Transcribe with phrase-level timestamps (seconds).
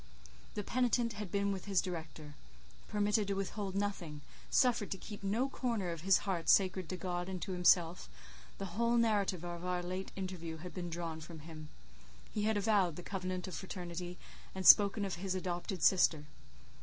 [0.55, 2.33] The penitent had been with his director;
[2.87, 7.29] permitted to withhold nothing; suffered to keep no corner of his heart sacred to God
[7.29, 8.09] and to himself;
[8.57, 11.69] the whole narrative of our late interview had been drawn from him;
[12.33, 14.17] he had avowed the covenant of fraternity,
[14.55, 16.25] and spoken of his adopted sister.